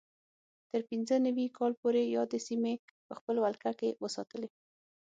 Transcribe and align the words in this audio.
تر 0.69 0.81
پینځه 0.89 1.15
نوي 1.27 1.47
کال 1.57 1.73
پورې 1.81 2.01
یادې 2.15 2.39
سیمې 2.47 2.73
په 3.07 3.13
خپل 3.19 3.35
ولکه 3.41 3.71
کې 3.79 3.89
وساتلې. 4.03 4.49